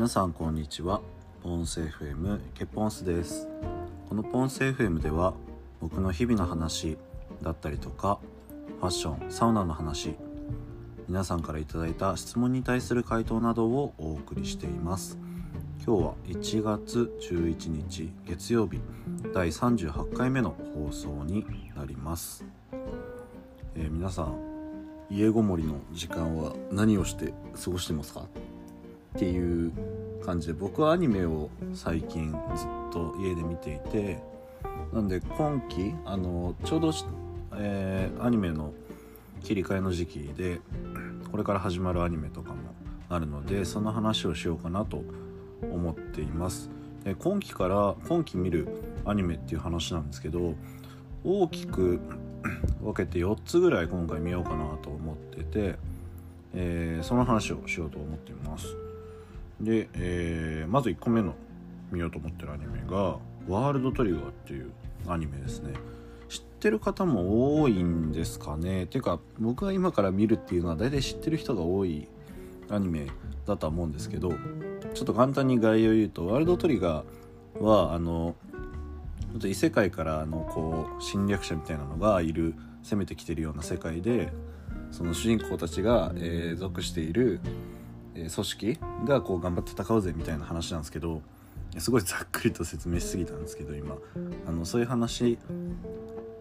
[0.00, 1.02] 皆さんこんにちは。
[1.42, 3.46] ポンス FM ケポンスです。
[4.08, 5.34] このポンス FM では
[5.78, 6.96] 僕の日々の話
[7.42, 8.18] だったりとか
[8.80, 10.14] ファッションサウナの話
[11.06, 15.18] 皆さんから頂いた質問に対する回答などをお送りしています。
[15.86, 18.80] 今日は1月11日月曜日
[19.34, 21.44] 第38回目の放送に
[21.76, 22.46] なります、
[23.74, 24.34] えー、皆さん
[25.10, 28.24] 家ごもりの時間は何をして過ごしてますか？
[29.16, 29.72] っていう
[30.24, 34.18] 感じで僕はアニメを最近ずっと家で見ていて
[34.92, 36.92] なんで今期あのちょうど、
[37.56, 38.72] えー、アニメの
[39.42, 40.60] 切り替えの時期で
[41.30, 42.56] これから始まるアニメとかも
[43.08, 45.02] あるのでその話をしようかなと
[45.62, 46.70] 思っています。
[47.04, 48.68] で今期から今期見る
[49.04, 50.54] アニメっていう話なんですけど
[51.24, 52.00] 大きく
[52.82, 55.76] 分けて4つぐらい今回見ようかなと思ってて、
[56.54, 58.89] えー、その話をしようと思っています。
[59.60, 61.34] で、えー、まず1個目の
[61.90, 64.70] 見ようと思ってるアニメが「ワールドトリガー」っていう
[65.06, 65.74] アニメですね。
[66.28, 68.86] 知ってる方も多いんですかね。
[68.86, 72.06] ていうか僕が今から見るっていうのは大体知ってる人が多い
[72.70, 73.08] アニメ
[73.46, 74.30] だとは思うんですけど
[74.94, 78.36] ちょっと簡単に概要を言うとワールドトリガーはあの
[79.44, 84.32] 異世界からのこう侵略者みたいなのがいる攻めてきてるような世界で
[84.90, 87.40] その主人公たちが、えー、属している
[88.14, 91.22] 組織がこう頑張って戦うぜみたいな話なんですけど
[91.78, 93.96] すごいざっくりと説明しすぎたんですけど今。
[94.46, 95.38] あのそういう話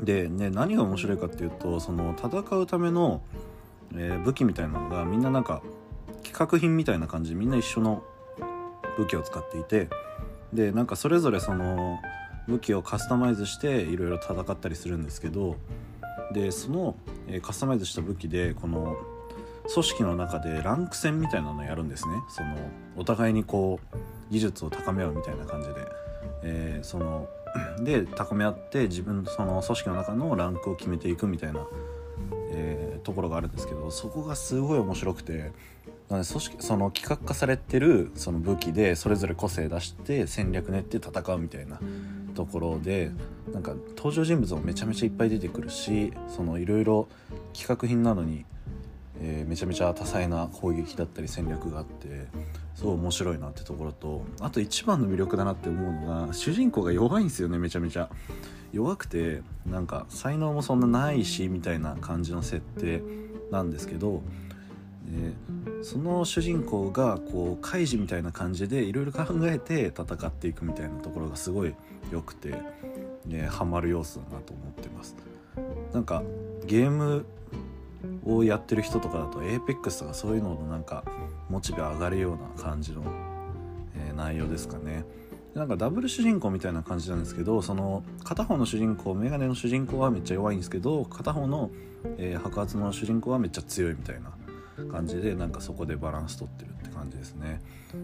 [0.00, 3.22] で、ね、何が面白いかっていうとその戦うための、
[3.94, 5.62] えー、武器みたいなのがみんななんか
[6.24, 8.02] 企画品みたいな感じでみんな一緒の
[8.96, 9.88] 武器を使っていて
[10.52, 12.00] でなんかそれぞれその
[12.48, 15.56] 武器をカスタマイズしていろいろ戦ったりするんですけど
[16.32, 16.96] でその、
[17.28, 18.96] えー、カスタマイズした武器でこの
[19.70, 22.14] 組織の中でランク戦みたいなのをやるんですね。
[22.28, 22.56] その
[22.96, 25.74] お互いにこう技術を高め合うみたいな感じで、
[26.42, 27.28] えー、その
[27.84, 31.66] で高め合って自分その組織の中のランクを決めていくみたいな、
[32.50, 35.52] えー、ところがあるんですけどそこがすごい面白くて
[36.08, 41.78] なので組織その企画化されてるその武器でそれぞれ個性出して戦略練って戦うみたいな
[42.34, 43.10] ところで
[43.52, 47.08] なんか登場人物もめちゃめちゃいっぱい出てくるしそのいろいろ
[47.52, 48.44] 企画品なのに
[49.24, 52.26] えー、めちゃめちゃ多彩な攻撃だったり戦略があって
[52.74, 58.10] すごい面白いなってところとあと一番の魅力だなって思うのが主人公が弱いんですよねめちゃめちゃ。
[58.72, 63.02] 弱くてなんか才能もそんなないしみたいな感じの設定
[63.50, 64.22] なんですけど、
[65.14, 71.74] えー、その主人公がこうカイジみたいな感じでいろいろ考えて戦っていくみたいなところがすごい
[72.10, 72.54] 良くて、
[73.26, 75.16] ね、ハマる要素だなと思ってます。
[75.92, 76.22] なんか
[76.64, 77.26] ゲーム
[78.24, 81.04] をやってる人とかだと APEX とかそういうののなんか
[81.48, 83.02] モチベ上がるような感じの、
[83.96, 85.04] え、内容ですかね。
[85.54, 91.70] なんかダブル主人公みたいな感じなんですけどその片方の主人公メガネの主人公はめっちゃ弱いんですけど片方の、
[92.16, 94.32] えー、白髪の主人公はめっちゃ強いみたいな
[94.90, 97.60] 感じでなんかそこでバランス取ってるって感じですね。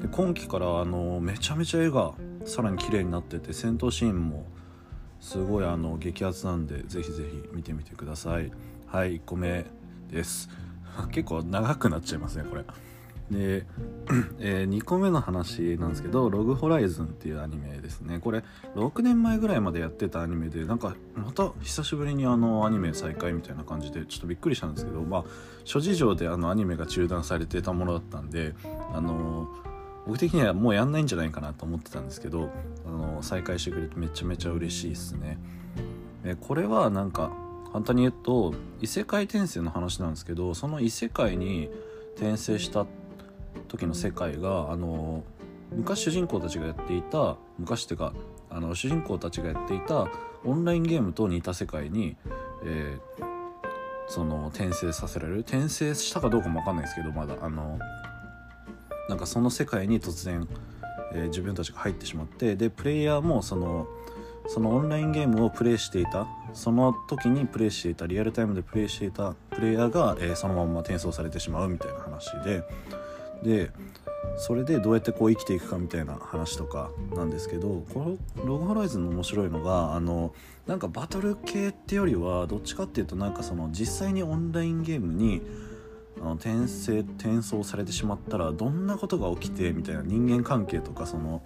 [0.00, 2.12] で今期からあのめちゃめちゃ絵が
[2.44, 4.46] さらに綺麗になってて戦闘シーンも
[5.20, 8.52] すごいあの激アツなんでぜひぜひ見てみてください。
[8.86, 9.66] はい1個目。
[10.12, 10.48] です。
[11.10, 12.64] 結構長くなっちゃいますねこれ。
[13.30, 13.64] で、
[14.38, 18.18] えー、2個目の話なんですけど「ログホライズン」っていうアニメですね。
[18.18, 18.44] これ
[18.76, 25.24] 6年前ぐらいまでやってたアニメでなんかまた久しぶりにあのアニメ再開みたいな感じでちょっとびっくりしたんですけどまあ
[25.64, 28.54] 諸事情であのアニメが中断されてたものだったんで
[28.92, 29.48] あの
[30.06, 32.50] 僕的にはもうやんないんじゃないかなと思ってたんですけど
[32.86, 35.38] あの再開してくれてめちゃめちゃ嬉しいですね。
[36.24, 37.32] えこれはなんか
[37.72, 41.70] 簡単に言うと異世界転生の話なんですけどその異世界に
[42.16, 42.86] 転生した
[43.68, 45.24] 時の世界があの
[45.70, 48.12] 昔主人公たちがやっていた昔っていうか
[48.50, 50.08] あの主人公たちがやっていた
[50.44, 52.16] オンラインゲームと似た世界に、
[52.64, 53.24] えー、
[54.08, 55.40] その転生させられる。
[55.40, 57.34] 転生したかどうかも分かんないですけどまだ。
[57.40, 57.78] あの
[59.08, 60.46] なんかその世界に突然、
[61.14, 63.86] えー、自分たちが入ってしまってでプレイヤーもその
[64.48, 72.62] そのオンラインゲームをプレイしていたその時にプレイしていたリアルタイムでプレイしていたプレイヤーが、えー、そのまま転送されてしまうみたいな話で
[73.42, 73.70] で
[74.36, 80.34] それでどうやってこう生きていくかみたいな話とかなんですけどこのログホライズンの面白いのがあの
[80.66, 85.42] なんかバトル系ってよりはどっちかっていうとなんかその実際にオンラインゲームに
[86.20, 91.42] あの転生転送されてしまったらどんなことが起きてみたいな人間関係とかその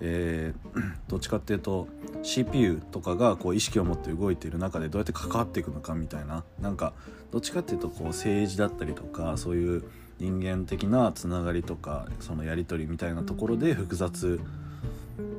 [0.00, 1.88] えー、どっちかっていうと
[2.22, 6.92] CPU とかがこう意識を持って動いている中でどうやって関わっていくのかみたいななんか
[7.30, 9.84] どっちかっていうとこう政治だったりとかそういう
[10.18, 14.40] 人間的なつながりとかそのやり取りみたいなところで複雑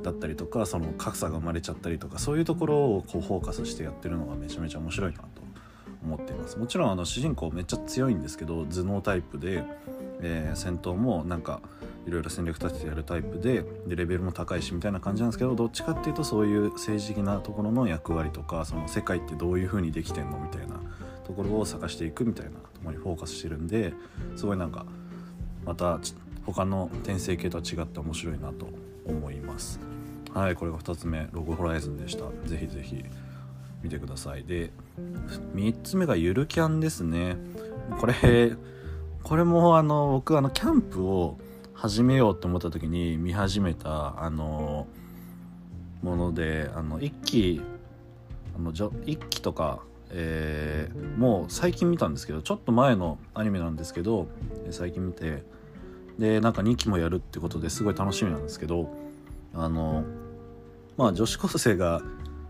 [0.02, 5.26] だったりとかその格差が生まれちゃったりとかそういうところをこうフォーカスしてやってるのがめちゃめちゃ面白いなと
[6.04, 6.58] 思っています。
[6.58, 9.64] もちろんあの主人公めっちゃ強いんですけど頭脳タイプで、
[10.20, 11.60] えー、戦闘もなんか
[12.06, 20.80] いろいろ戦略立ててやるタイプででレベルも高いしみたいな感じなんですけどどっちかっていうとそういう政治的なところの役割とかその世界ってどういう風にできてんのみたいな
[21.26, 23.92] ところを探していくみたいなところにフォーカスしてるんで
[24.36, 24.86] すごいなんか
[25.64, 25.98] また
[26.44, 28.68] 他の転生系とは違って面白いなと
[29.04, 29.80] 思います。
[30.32, 32.24] はいこれが2つ目ログホライズンでした。
[32.48, 33.04] ぜひぜひ
[33.82, 34.44] 見てください。
[34.44, 34.70] で
[35.54, 37.36] 3つ目がゆるキャンですね。
[37.98, 38.56] これ
[39.22, 41.38] これもあの僕あのキャンプを
[41.76, 44.86] 始めようと思った時に見始めたあの
[46.02, 47.60] ものであの一期
[48.56, 48.72] あの
[49.04, 49.80] 一期とか、
[50.10, 54.26] えー、もう最近見たんですけどちょっと前のアニメなんですけど
[54.70, 55.42] 最近見て
[56.18, 58.90] でなんか2期もやるってことですごい楽しみなんですけど
[59.52, 60.04] あの
[60.96, 62.00] まあ女子高生が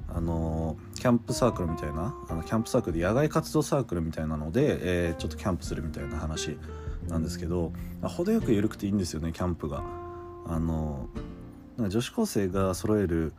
[0.09, 6.57] あのキャンプサークルみたいなあのキャンプサークルで野外活動サークルみたいなので、えー、ちょっとキャンプするみたいな話
[7.09, 7.73] なんですけど
[8.03, 9.83] 程よく緩くていいんですよねキャンプが。
[10.49, 11.09] あの
[11.79, 13.33] 女子高生が揃える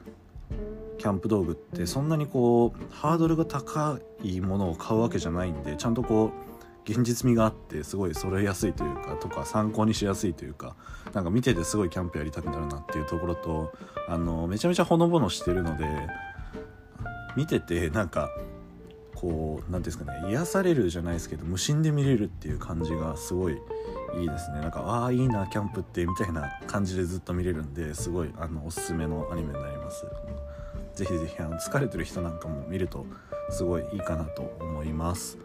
[0.97, 10.75] キャンプ道具ってそんなにこうハードルが高いものを買うわけじゃないんでちゃんとこう現実味があってすごい揃えやすいというかとか参考にしやすいというか
[11.13, 13.73] なんか見ててすごいキャンプやりたくなるなっていうところと
[14.07, 15.85] あのめちゃめちゃほのぼのしてるので
[17.35, 18.29] 見ててなんか
[19.19, 23.57] こう何ていうんですかね癒されるじゃないですけど無心で見れるっていう感じがすごい
[24.19, 24.61] いいですね。
[24.61, 30.05] なんかああいいなキャンプってみたいな感じでずっと見れるんですごいあのおすすめのアニメになります。
[30.95, 33.05] ぜひぜひあの疲れてる人なんかも見ると
[33.49, 35.37] すごいいいかなと思います。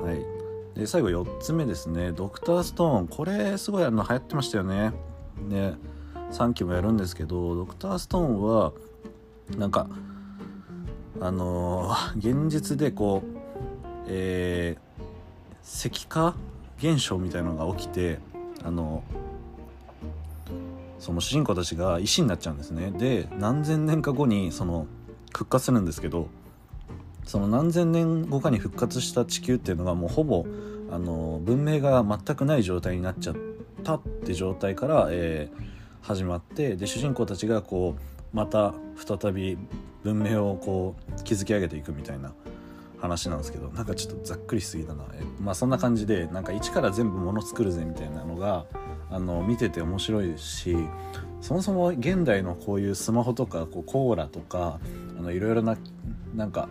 [0.00, 0.24] はい。
[0.78, 2.12] で最後4つ目ですね。
[2.12, 3.08] ドクターストーン。
[3.08, 4.92] これすごいあの流行ってましたよね。
[5.48, 5.74] ね
[6.32, 8.72] 3期もやるんですけどドクターストーンは
[9.56, 9.88] なんか
[11.20, 13.38] あの、現実でこう、
[14.06, 15.00] えー、
[15.62, 16.34] 石化
[16.78, 18.18] 現象みたいなのが起きて
[18.64, 19.04] あの
[20.98, 22.90] その主人公たちが石になっちゃうんですね。
[22.90, 24.86] で何千年か後にその
[25.32, 26.28] 復活するんですけど
[27.24, 30.44] その何千年後かに復活した地球っていうのがもうほぼ
[30.90, 33.36] あの文明が全くない状態になっちゃっ
[33.84, 35.64] たって状態から、えー、
[36.02, 39.58] 始まってで主人公たちがこうまた再び
[40.02, 42.32] 文明をこう築き上げていくみたいな
[42.98, 45.04] 話なんですけどなんかちょっとざっくりしすぎだな。
[45.14, 48.66] えまあそんな感じでなんか一から全部もの作るぜみたいなのが
[49.10, 50.76] あの見てて面白いですし
[51.40, 54.78] そもそも現代のこういうスマホとかこうコーラとか
[55.18, 55.76] あのいろいろな
[56.34, 56.68] なんか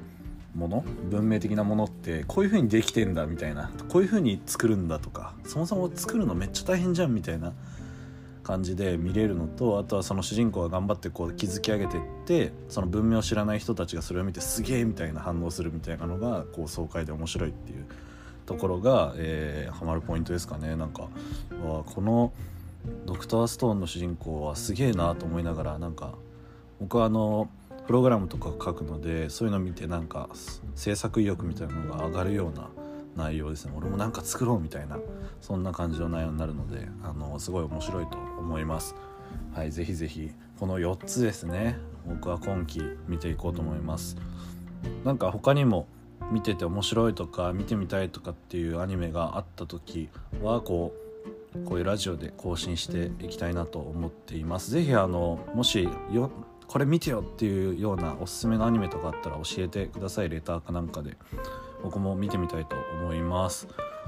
[0.55, 7.53] もの文明的なものってこういう風にできてんだみたいなこういう風に作るんだとかそもそも作るのめっちゃ大変じゃんみたいな
[8.49, 17.85] 感じで見れるのとあとはその主人公が頑張ってこう築き上げてってその文明を知らない人たちがそれを見てすげえみたいな反応するみたいなのがこう爽快で面白いっていう
[18.47, 20.75] ところが、えー、ハマるポイントですかね。
[20.75, 21.03] なんか
[21.63, 22.33] わこの
[23.05, 26.15] ドクターストーンの主人公はすげえなと思いながらなんか
[26.79, 27.49] 僕はあの
[27.85, 30.27] プログラムとか書くのでそういうの見てなんか
[30.73, 32.69] 制作意欲みたいなのが上がるような
[33.15, 33.73] 内容ですね。
[33.75, 34.97] 俺もなんか作ろうみたいな
[35.41, 38.95] そんな感じの内容になるのであのすごい面白いと思います。
[39.53, 41.77] はいぜひぜひこの4つですね。
[42.07, 44.17] 僕は今期見ていこうと思います。
[45.03, 45.87] なんか他にも
[46.31, 50.09] 見てて面白いとか見てみたいとかっていうアニメがあった時
[50.41, 51.09] はこう
[51.65, 54.71] こういうラジオで更新していきたいなと思っています。
[54.71, 56.31] 是非あのもしよ
[56.67, 60.29] これ見てよっていうようなおすすめのアニメとかあったら教えてください。
[60.29, 61.17] レターかなんかで。
[61.83, 63.67] 僕も見てみたいと思います。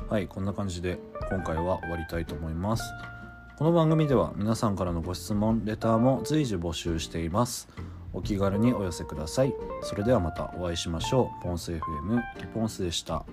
[0.09, 0.99] はいこんな感じで
[1.29, 2.83] 今回は終わりたいと思います。
[3.57, 7.69] この番組では皆さんからのご質問レターも随時募集しています。
[8.13, 9.53] お気軽にお寄せください。
[9.83, 11.43] それではまたお会いしましょう。
[11.43, 13.23] ポンス FM リポンスでした。